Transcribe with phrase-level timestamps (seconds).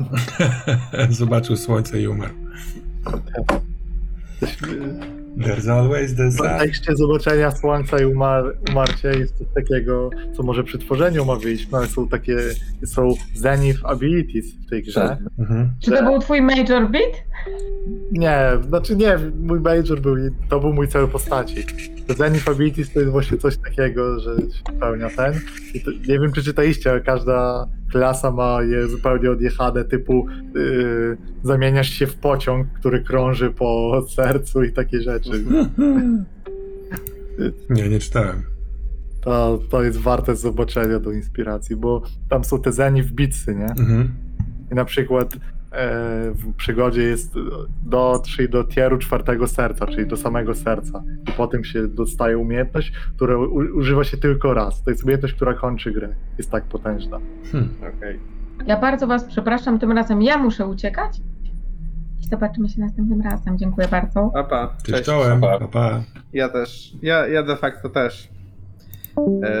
[1.10, 2.34] Zobaczył słońce i umarł.
[5.38, 6.46] There's always the W sun.
[6.48, 11.86] kontekście zobaczenia słońca i umar, umarcia jest coś takiego, co może przy tworzeniu omawialiśmy, ale
[11.86, 12.36] są takie,
[12.84, 15.16] są zenith abilities w tej grze.
[15.38, 15.70] Mhm.
[15.80, 17.12] Czy to był twój major beat?
[18.12, 18.38] Nie,
[18.68, 20.16] znaczy nie, mój major był,
[20.48, 21.66] to był mój cel postaci.
[22.16, 25.34] Zenith abilities to jest właśnie coś takiego, że się pełnia ten.
[25.84, 31.90] To, nie wiem, czy czytaliście, ale każda klasa ma je zupełnie odjechane, typu yy, zamieniasz
[31.90, 35.44] się w pociąg, który krąży po sercu i takie rzeczy.
[37.70, 38.42] Nie, nie czytałem.
[39.20, 43.70] To, to jest warte zobaczenia do inspiracji, bo tam są te zenith bitsy, nie?
[43.70, 44.14] Mhm.
[44.72, 45.36] I na przykład
[46.34, 47.34] w przygodzie jest
[47.82, 51.02] dotrzyj do tieru czwartego serca, czyli do samego serca.
[51.28, 54.82] I potem się dostaje umiejętność, która u, używa się tylko raz.
[54.82, 56.08] To jest umiejętność, która kończy grę.
[56.38, 57.18] Jest tak potężna.
[57.52, 57.70] Hmm.
[57.98, 58.20] Okej.
[58.66, 61.18] Ja bardzo was przepraszam, tym razem ja muszę uciekać.
[62.22, 63.58] I zobaczymy się następnym razem.
[63.58, 64.30] Dziękuję bardzo.
[64.34, 65.04] Papa, Cześć, cześć.
[65.04, 65.40] czołem.
[65.40, 65.58] Pa.
[65.68, 66.02] Pa.
[66.32, 66.92] Ja też.
[67.02, 68.28] Ja, ja de facto też.
[69.18, 69.52] E,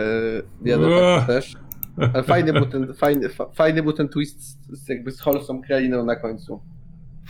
[0.64, 1.56] ja de facto też.
[1.96, 5.60] Ale fajny był ten, fajny, fa, fajny był ten twist z, z jakby z Wholesome
[5.62, 6.60] krainą na końcu.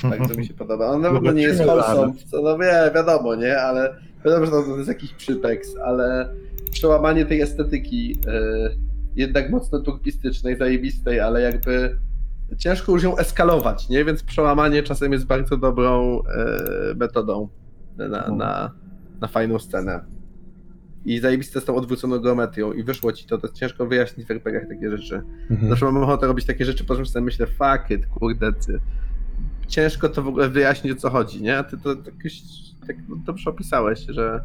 [0.02, 0.86] Tak, to mi się podoba.
[0.86, 3.58] On na pewno nie jest Wholesome, co no wie, wiadomo, nie?
[3.58, 6.28] Ale wiadomo, że to jest jakiś przypeks, ale
[6.70, 8.70] przełamanie tej estetyki e,
[9.16, 11.98] jednak mocno turkistycznej, zajebistej, ale jakby
[12.58, 14.04] ciężko już ją eskalować, nie?
[14.04, 17.48] Więc przełamanie czasem jest bardzo dobrą e, metodą
[17.96, 18.70] na, na,
[19.20, 20.13] na fajną scenę.
[21.04, 24.68] I zajebiste z tą odwróconą geometrią i wyszło ci to, to ciężko wyjaśnić w RPGach
[24.68, 25.22] takie rzeczy.
[25.50, 25.70] Mhm.
[25.70, 28.80] Zawsze mam ochotę robić takie rzeczy, po czym sobie myślę, fuck it, kurde, ty.
[29.68, 31.58] Ciężko to w ogóle wyjaśnić, o co chodzi, nie?
[31.58, 32.42] A ty to jakoś
[32.86, 34.40] tak no, dobrze opisałeś, że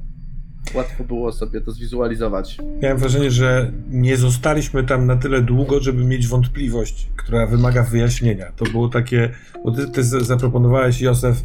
[0.73, 2.57] łatwo było sobie to zwizualizować.
[2.81, 8.51] Miałem wrażenie, że nie zostaliśmy tam na tyle długo, żeby mieć wątpliwość, która wymaga wyjaśnienia.
[8.55, 9.29] To było takie,
[9.65, 11.43] bo ty, ty zaproponowałeś, Józef,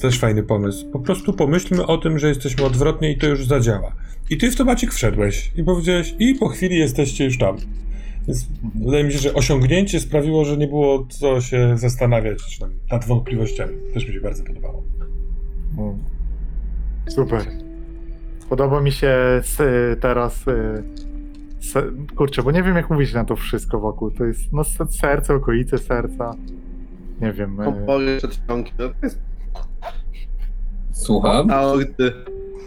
[0.00, 0.90] też fajny pomysł.
[0.90, 3.92] Po prostu pomyślmy o tym, że jesteśmy odwrotnie i to już zadziała.
[4.30, 7.56] I ty w to Maciek wszedłeś i powiedziałeś, i po chwili jesteście już tam.
[8.28, 8.48] Więc
[8.84, 12.58] wydaje mi się, że osiągnięcie sprawiło, że nie było co się zastanawiać
[12.92, 13.72] nad wątpliwościami.
[13.94, 14.82] Też mi się bardzo podobało.
[15.78, 15.98] Mm.
[17.08, 17.40] Super.
[18.48, 19.58] Podoba mi się s-
[20.00, 20.44] teraz.
[20.48, 20.82] y,
[22.16, 24.10] Kurczę, bo nie wiem, jak mówić na to wszystko wokół.
[24.10, 26.34] To jest no, se- serce, okolice serca.
[27.20, 27.60] Nie wiem.
[27.60, 29.18] y, Opory przedsionki, no to jest
[30.92, 31.50] Słucham?
[31.50, 32.12] aorty.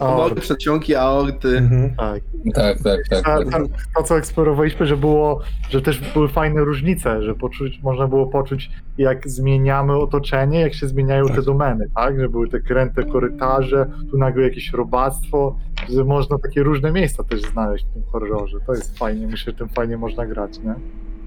[0.00, 1.48] Opory przedsionki, aorty.
[1.58, 1.94] Mhm.
[1.96, 2.22] tak.
[2.54, 3.24] Tak, tak, tak.
[3.24, 3.50] Ta, tak.
[3.50, 3.58] ta,
[3.96, 5.40] to, co eksplorowaliśmy, że było,
[5.70, 10.88] że też były fajne różnice, że poczuć, można było poczuć, jak zmieniamy otoczenie, jak się
[10.88, 11.36] zmieniają Tak.
[11.36, 12.20] te domeny, tak?
[12.20, 15.56] Że były te kręte korytarze, tu nagle jakieś robactwo,
[15.94, 18.58] że można takie różne miejsca też znaleźć w tym horrorze.
[18.66, 20.74] To jest fajnie, myślę, że tym fajnie można grać, nie?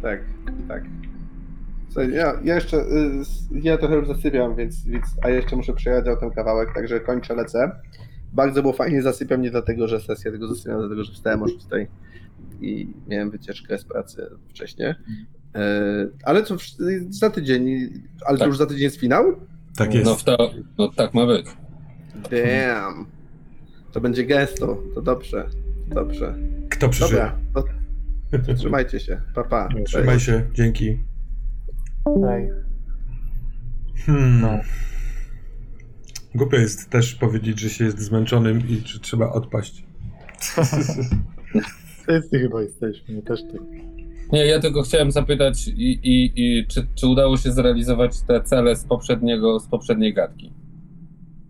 [0.02, 0.20] Tak,
[0.68, 0.84] tak.
[1.90, 2.86] Słuchaj, ja, ja jeszcze, y,
[3.52, 7.72] ja trochę już zasypiam, więc, więc, a jeszcze muszę przejechać ten kawałek, także kończę, lecę.
[8.34, 11.66] Bardzo było fajnie, zasypiam nie dlatego, że sesja, tylko zasypiam dlatego, że wstałem o 6
[12.62, 14.88] i miałem wycieczkę z pracy wcześniej.
[14.88, 14.96] E,
[16.24, 16.56] ale co,
[17.10, 17.90] za tydzień,
[18.26, 18.48] ale to Tak.
[18.48, 19.24] już za tydzień jest finał?
[19.78, 20.06] Tak jest.
[20.06, 21.46] No, to, no tak ma być.
[22.16, 23.06] Damn.
[23.92, 25.50] To będzie gesto, to dobrze,
[25.88, 26.36] dobrze.
[26.70, 27.32] Kto przeżyje?
[27.54, 27.74] Dobra,
[28.32, 29.70] to, to trzymajcie się, pa pa.
[29.86, 31.09] Trzymaj się, dzięki.
[32.06, 32.50] Hej.
[34.06, 34.42] Hmm.
[34.42, 34.60] No.
[36.36, 39.84] Głupio jest też powiedzieć, że się jest zmęczonym i że trzeba odpaść.
[42.02, 43.62] Wszyscy chyba jesteśmy, my też tak.
[44.32, 48.76] Nie, ja tylko chciałem zapytać, i, i, i czy, czy udało się zrealizować te cele
[48.76, 50.54] z poprzedniego, z poprzedniej gadki?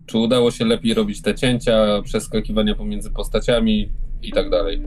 [0.06, 3.92] Czy udało się lepiej robić te cięcia, przeskakiwania pomiędzy postaciami
[4.22, 4.82] i tak dalej?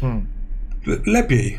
[0.00, 0.26] Hmm.
[0.86, 1.58] Le- Lepiej.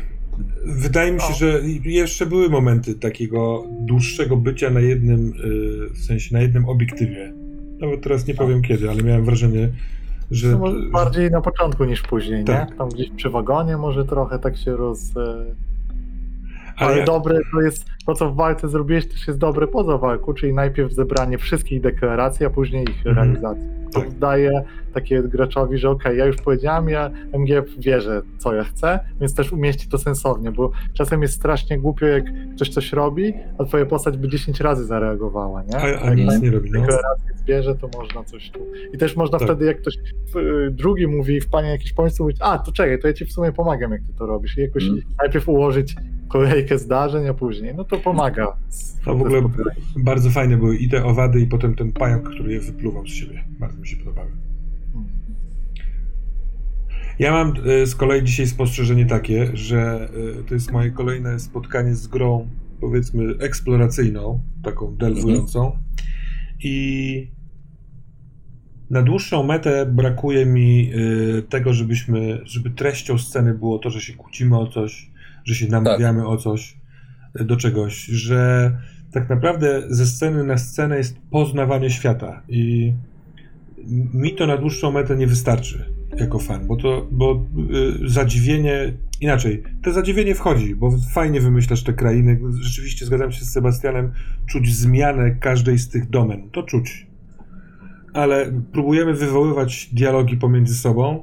[0.64, 1.36] Wydaje mi się, O.
[1.36, 7.32] że jeszcze były momenty takiego dłuższego bycia na jednym, y, w sensie na jednym obiektywie.
[7.80, 9.68] Nawet teraz nie powiem kiedy, ale miałem wrażenie,
[10.30, 10.60] że.
[10.92, 12.70] Bardziej na początku niż później, Tak.
[12.70, 12.76] nie?
[12.76, 15.12] Tam gdzieś przy wagonie może trochę tak się roz...
[16.80, 20.34] Ale, Ale dobre to jest, to co w walce zrobiłeś też jest dobre poza walką,
[20.34, 23.16] czyli najpierw zebranie wszystkich deklaracji, a później ich Mhm.
[23.16, 23.68] realizacji.
[23.92, 24.18] To Tak.
[24.18, 24.62] daje
[24.94, 29.52] takie graczowi, że okej, ja już powiedziałem, ja MGF wierzę, co ja chcę, więc też
[29.52, 32.24] umieści to sensownie, bo czasem jest strasznie głupio, jak
[32.56, 35.76] ktoś coś robi, a twoja postać by 10 razy zareagowała, nie?
[35.76, 36.70] A, a Jak nic nie robi.
[36.70, 36.80] No.
[36.80, 38.60] deklarację zbierze, to można coś tu.
[38.94, 39.48] I też można Tak.
[39.48, 43.08] wtedy, jak ktoś y, drugi mówi w panie jakiś pomysł, mówić, a to czekaj, to
[43.08, 44.58] ja ci w sumie pomagam, jak ty to robisz.
[44.58, 45.00] I jakoś Mm.
[45.22, 45.96] najpierw ułożyć
[46.30, 48.56] kolejkę zdarzeń, a później, no to pomaga.
[49.06, 49.42] A w ogóle
[49.96, 53.44] bardzo fajne były i te owady, i potem ten pająk, który je wypluwał z siebie.
[53.60, 54.30] Bardzo mi się podobały.
[57.18, 60.08] Ja mam y, z kolei dzisiaj spostrzeżenie takie, że
[60.40, 62.48] y, to jest moje kolejne spotkanie z grą
[62.80, 65.78] powiedzmy eksploracyjną, taką delwującą.
[66.62, 67.28] I
[68.90, 74.14] na dłuższą metę brakuje mi y, tego, żebyśmy, żeby treścią sceny było to, że się
[74.14, 75.09] kłócimy o coś,
[75.44, 76.76] że się namawiamy o coś,
[77.40, 78.72] y, do czegoś, że
[79.12, 82.92] tak naprawdę ze sceny na scenę jest poznawanie świata i
[84.14, 85.84] mi to na dłuższą metę nie wystarczy
[86.16, 87.46] jako fan, bo to, bo
[88.04, 93.52] y, zadziwienie, inaczej, to zadziwienie wchodzi, bo fajnie wymyślasz te krainy, rzeczywiście zgadzam się z
[93.52, 94.12] Sebastianem,
[94.46, 97.06] czuć zmianę każdej z tych domen, to czuć,
[98.12, 101.22] ale próbujemy wywoływać dialogi pomiędzy sobą,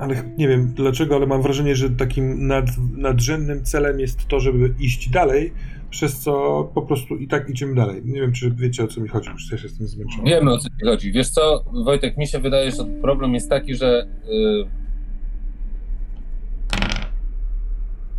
[0.00, 2.66] ale nie wiem dlaczego, ale mam wrażenie, że takim nad,
[2.96, 5.52] nadrzędnym celem jest to, żeby iść dalej,
[5.90, 8.02] przez co po prostu i tak idziemy dalej.
[8.04, 10.30] Nie wiem, czy wiecie o co mi chodzi, już też jestem zmęczony.
[10.30, 11.12] Wiemy o co ci chodzi.
[11.12, 14.80] Wiesz co, Wojtek, mi się wydaje, że problem jest taki, że y,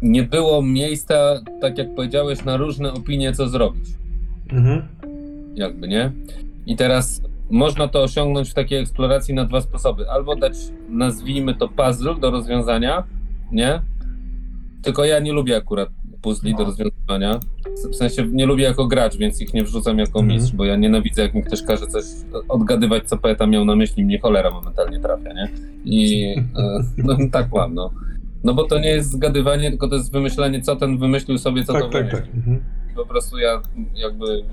[0.01, 3.89] nie było miejsca, tak jak powiedziałeś, na różne opinie, co zrobić.
[4.49, 4.87] Mhm.
[5.55, 6.11] Jakby, nie?
[6.65, 10.09] I teraz można to osiągnąć w takiej eksploracji na dwa sposoby.
[10.09, 10.53] Albo dać,
[10.89, 13.03] nazwijmy to puzzle do rozwiązania,
[13.51, 13.81] nie?
[14.83, 15.89] Tylko ja nie lubię akurat
[16.21, 17.39] puzli do rozwiązywania.
[17.91, 20.37] W sensie nie lubię jako gracz, więc ich nie wrzucam jako Mhm.
[20.37, 22.03] mistrz, bo ja nienawidzę, jak mi ktoś każe coś
[22.49, 25.49] odgadywać, co poeta miał na myśli, mnie cholera momentalnie trafia, nie?
[25.85, 26.43] I e,
[26.97, 27.91] no, tak mam, no.
[28.43, 31.73] No bo to nie jest zgadywanie, tylko to jest wymyślenie, co ten wymyślił sobie, co
[31.73, 32.21] to Tak, tak, wymyślił.
[32.21, 32.35] tak.
[32.35, 32.63] Mhm.
[32.91, 33.61] I po prostu ja
[33.95, 34.43] jakby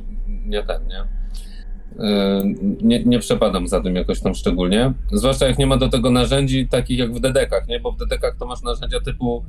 [0.46, 1.17] nie ten, nie?
[1.98, 4.92] Yy, Nie, nie przepadam za tym jakoś tam szczególnie.
[5.12, 7.80] Zwłaszcza jak nie ma do tego narzędzi takich jak w dedekach, nie?
[7.80, 9.44] Bo w dedekach to masz narzędzia typu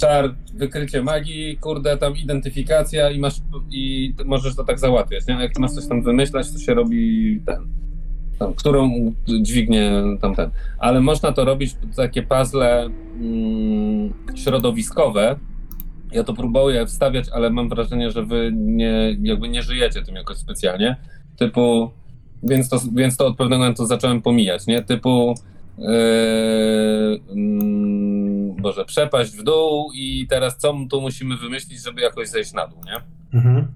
[0.00, 3.34] czar, wykrycie magii, kurde, tam identyfikacja i masz
[3.70, 5.36] i możesz to tak załatwiać, nie?
[5.36, 7.66] A jak masz coś tam wymyślać, to się robi ten.
[8.38, 10.50] Tam, którą dźwignię tamten.
[10.78, 12.88] Ale można to robić takie puzzle
[13.20, 15.36] mm, środowiskowe,
[16.12, 20.36] ja to próbuję wstawiać, ale mam wrażenie, że wy nie, jakby nie żyjecie tym jakoś
[20.36, 20.96] specjalnie.
[21.40, 21.90] Typu,
[22.42, 24.82] więc to, więc to od pewnego momentu zacząłem pomijać, nie?
[24.82, 25.34] Typu,
[25.78, 25.86] yy,
[27.30, 32.66] mm, Boże, przepaść w dół i teraz co tu musimy wymyślić, żeby jakoś zejść na
[32.66, 33.00] dół, nie?
[33.38, 33.66] Mhm.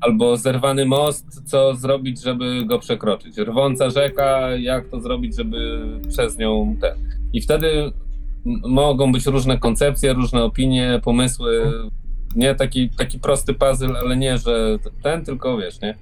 [0.00, 3.38] Albo zerwany most, co zrobić, żeby go przekroczyć.
[3.38, 6.94] Rwąca rzeka, jak to zrobić, żeby przez nią ten.
[7.32, 7.92] I wtedy
[8.68, 11.72] mogą być różne koncepcje, różne opinie, pomysły.
[12.36, 15.94] Nie taki, taki prosty puzzle, ale nie, że ten, tylko wiesz, nie?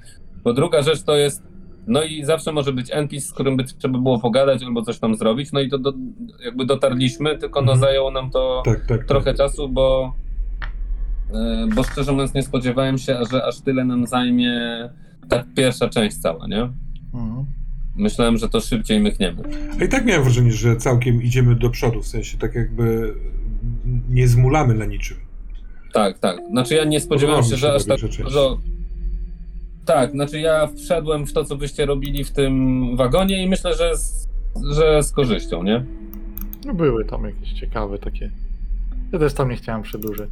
[0.45, 1.43] Bo druga rzecz to jest.
[1.87, 5.15] No i zawsze może być NPC, z którym by trzeba było pogadać albo coś tam
[5.15, 5.53] zrobić.
[5.53, 5.93] No i to do,
[6.45, 7.81] jakby dotarliśmy, tylko no Mhm.
[7.81, 9.05] zajęło nam to Tak, tak.
[9.05, 10.15] trochę czasu, bo,
[11.35, 14.61] e, bo szczerze mówiąc nie spodziewałem się, że aż tyle nam zajmie
[15.29, 16.63] ta pierwsza część cała, nie?
[17.15, 17.45] Mhm.
[17.97, 19.43] Myślałem, że to szybciej mykniemy.
[19.81, 23.15] A i tak miałem wrażenie, że całkiem idziemy do przodu, w sensie tak jakby
[24.11, 25.17] nie zmulamy na niczym.
[25.93, 26.37] Tak, tak.
[26.51, 28.59] Znaczy ja nie spodziewałem Podoba się, że aż ta tak dużo...
[29.85, 33.97] Tak, znaczy ja wszedłem w to, co wyście robili w tym wagonie i myślę, że
[33.97, 34.29] z,
[34.71, 35.85] że z korzyścią, nie?
[36.67, 38.31] No były tam jakieś ciekawe takie.
[39.13, 40.31] Ja też tam nie chciałem przedłużać.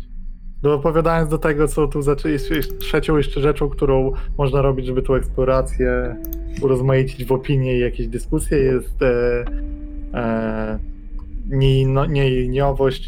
[0.62, 5.02] No opowiadając do tego, co tu zaczęliśmy, jest trzecią jeszcze rzeczą, którą można robić, żeby
[5.02, 6.16] tą eksplorację
[6.62, 9.45] urozmaicić w opinii i jakieś dyskusje, jest e,
[10.14, 10.78] e,
[11.87, 12.07] no,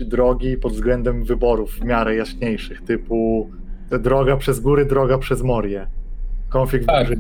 [0.07, 3.51] drogi pod względem wyborów w miarę jaśniejszych, typu
[3.91, 5.87] droga przez góry, droga przez morie.
[6.53, 7.09] Konflikt Tak.
[7.09, 7.19] tak.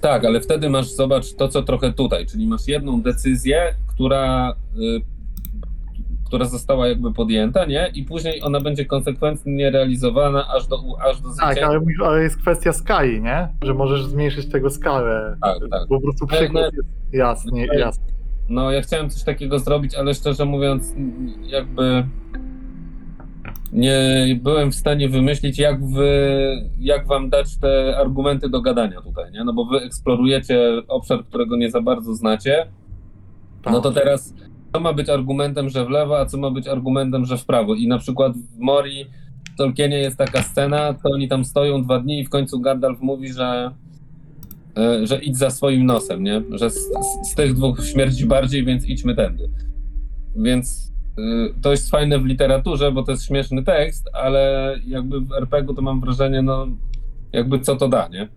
[0.00, 5.00] Tak, ale wtedy masz, zobacz, to co trochę tutaj, czyli masz jedną decyzję, która, y,
[6.26, 7.90] która została jakby podjęta, nie?
[7.94, 10.76] I później ona będzie konsekwentnie realizowana aż do,
[11.10, 11.66] aż do Tak, zwycięstwa.
[11.66, 13.48] ale, mówisz- ale jest kwestia skali, nie?
[13.64, 15.36] Że możesz zmniejszyć tego skalę.
[15.42, 15.88] Tak, tak.
[15.88, 18.04] Po prostu Ale- przykład jest jasny, Ale- jasny.
[18.48, 20.94] No, ja chciałem coś takiego zrobić, ale szczerze mówiąc,
[21.46, 22.06] jakby
[23.72, 26.10] nie byłem w stanie wymyślić, jak wy,
[26.78, 29.44] jak wam dać te argumenty do gadania tutaj, nie?
[29.44, 32.66] No bo wy eksplorujecie obszar, którego nie za bardzo znacie,
[33.70, 34.34] no to teraz
[34.72, 37.74] co ma być argumentem, że w lewo, a co ma być argumentem, że w prawo?
[37.74, 39.06] I na przykład w Mori
[39.54, 43.00] w Tolkienie jest taka scena, to oni tam stoją dwa dni i w końcu Gandalf
[43.00, 43.70] mówi, że
[44.76, 46.42] e, że idź za swoim nosem, nie?
[46.50, 49.50] Że z, z, z tych dwóch śmierci bardziej, więc idźmy tędy.
[50.36, 55.32] Więc y, to jest fajne w literaturze, bo to jest śmieszny tekst, ale jakby w
[55.32, 56.66] RPG-u to mam wrażenie, no
[57.32, 58.28] jakby co to da, nie?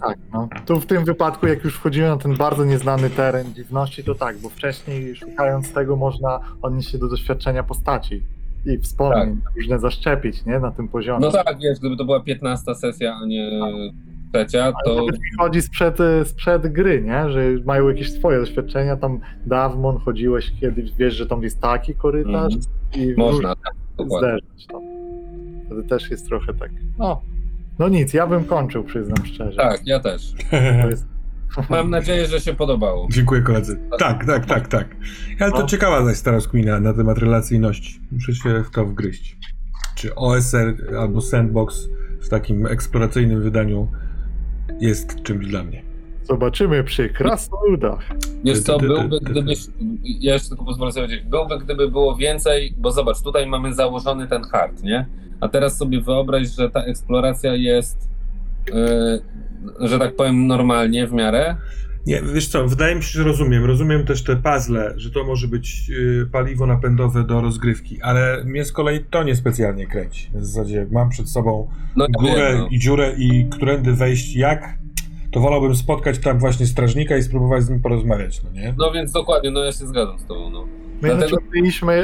[0.00, 0.48] Tak, no.
[0.66, 4.38] Tu w tym wypadku, jak już wchodzimy na ten bardzo nieznany teren dziwności, to tak,
[4.38, 8.22] bo wcześniej szukając tego można odnieść się do doświadczenia postaci
[8.66, 10.58] i wspomnień, różne zaszczepić, nie?
[10.58, 11.20] Na tym poziomie.
[11.20, 13.50] No tak, wiesz, gdyby to była 15 sesja, a nie
[14.32, 15.06] trzecia, to
[15.38, 17.30] chodzi sprzed, sprzed gry, nie?
[17.30, 22.54] Że mają jakieś swoje doświadczenia, tam Davmon chodziłeś kiedyś, wiesz, że tam jest taki korytarz
[22.54, 22.64] Mhm.
[22.94, 23.74] i można, tak,
[24.18, 24.80] zderzyć to.
[25.66, 27.22] Wtedy też jest trochę tak, no,
[27.78, 29.56] no nic, ja bym kończył, przyznam szczerze.
[29.56, 30.32] Tak, ja też.
[30.90, 31.06] Jest,
[31.70, 33.08] Mam nadzieję, że się podobało.
[33.10, 33.78] Dziękuję koledzy.
[33.98, 34.96] Tak, tak, tak, tak.
[35.40, 35.66] Ale to No.
[35.66, 36.38] ciekawa zaś stara
[36.80, 38.00] na temat relacyjności.
[38.12, 39.38] Muszę się w to wgryźć.
[39.94, 41.88] Czy OSR albo Sandbox
[42.20, 43.88] w takim eksploracyjnym wydaniu
[44.80, 45.82] jest czymś dla mnie.
[46.22, 48.00] zobaczymy przy krasnoludach.
[48.44, 49.58] Wiesz co, byłby gdybyś,
[50.04, 54.28] ja jeszcze tylko pozwolę sobie powiedzieć, byłby gdyby było więcej, bo zobacz, tutaj mamy założony
[54.28, 55.06] ten hard, nie?
[55.40, 58.08] A teraz sobie wyobraź, że ta eksploracja jest,
[59.80, 61.56] yy, że tak powiem, normalnie w miarę.
[62.06, 63.64] Nie, wiesz co, wydaje mi się, że rozumiem.
[63.64, 68.64] Rozumiem też te puzzle, że to może być y, paliwo napędowe do rozgrywki, ale mnie
[68.64, 70.30] z kolei to niespecjalnie kręci.
[70.34, 72.68] W zasadzie mam przed sobą No górę wiem, no.
[72.70, 74.78] i dziurę i którędy wejść jak,
[75.30, 78.74] to wolałbym spotkać tam właśnie strażnika i spróbować z nim porozmawiać, no nie?
[78.78, 80.64] no więc dokładnie, no ja się zgadzam z tobą, no.
[81.02, 81.36] My Dlatego-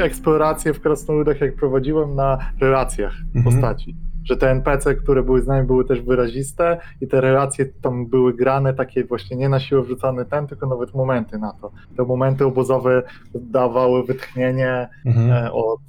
[0.03, 3.43] eksplorację w krasnoludach, jak prowadziłem, na relacjach Mhm.
[3.45, 3.95] postaci.
[4.23, 8.33] Że te NPC, które były z nami, były też wyraziste i te relacje tam były
[8.33, 11.71] grane takie właśnie nie na siłę wrzucane ten, tylko nawet momenty na to.
[11.97, 13.03] Te momenty obozowe
[13.35, 15.31] dawały wytchnienie Mhm.
[15.45, 15.79] e, od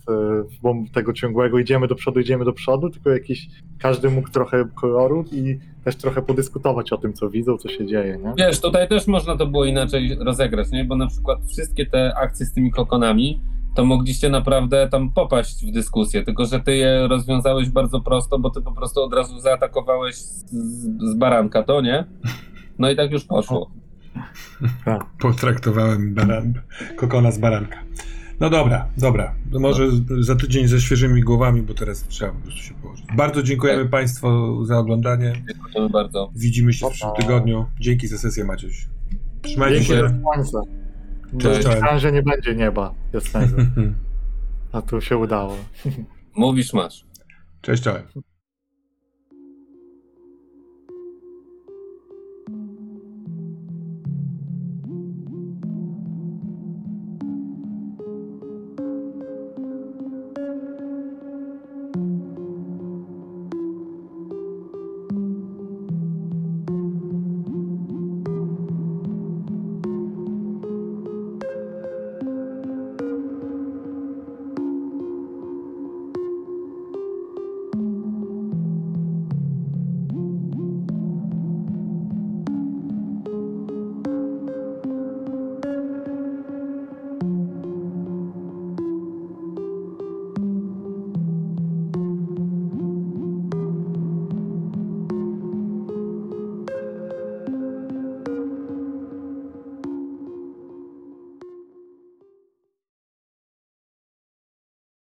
[0.65, 3.49] e, tego ciągłego idziemy do przodu, idziemy do przodu, tylko jakiś
[3.79, 8.19] każdy mógł trochę koloru i też trochę podyskutować o tym, co widzą, co się dzieje,
[8.25, 8.33] nie?
[8.39, 10.85] Wiesz, tutaj też można to było inaczej rozegrać, nie?
[10.85, 13.41] Bo na przykład wszystkie te akcje z tymi kokonami,
[13.75, 18.51] to mogliście naprawdę tam popaść w dyskusję, tylko że ty je rozwiązałeś bardzo prosto, bo
[18.51, 20.45] ty po prostu od razu zaatakowałeś z,
[21.01, 22.05] z baranka, to nie?
[22.79, 23.71] No i tak już poszło.
[24.85, 25.07] Tak.
[25.21, 26.55] Potraktowałem baran,
[26.97, 27.79] kokona z baranka.
[28.41, 29.35] No dobra, dobra.
[29.53, 29.89] To może
[30.21, 33.07] za tydzień ze świeżymi głowami, bo teraz trzeba po prostu się położyć.
[33.17, 35.33] Bardzo dziękujemy Państwu za oglądanie.
[35.49, 36.31] Dziękujemy bardzo.
[36.37, 37.67] Widzimy się w przyszłym tygodniu.
[37.81, 38.87] Dzięki za sesję, Maciuś.
[39.43, 40.23] Trzymajcie Dzięki się.
[41.39, 42.03] Cześć, cześć.
[42.03, 43.57] że nie będzie nieba jasnego,
[44.73, 45.57] a tu się udało.
[46.37, 47.05] Mówisz, masz.
[47.61, 48.03] Cześć, czołem.